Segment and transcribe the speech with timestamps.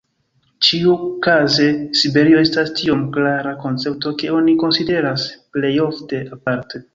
[0.67, 1.67] Ĉiukaze
[1.99, 5.27] Siberio estas tiom klara koncepto ke oni konsideras
[5.59, 6.83] plej ofte aparte.